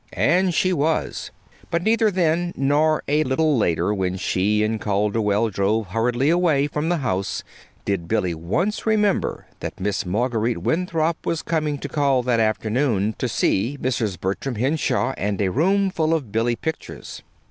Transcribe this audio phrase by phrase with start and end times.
[0.13, 1.29] And she was;
[1.69, 6.89] but neither then, nor a little later when she and Calderwell drove hurriedly away from
[6.89, 7.43] the house,
[7.85, 13.27] did Billy once remember that Miss Marguerite Winthrop was coming to call that afternoon to
[13.29, 14.19] see Mrs.
[14.19, 17.21] Bertram Henshaw and a roomful of Billy pictures.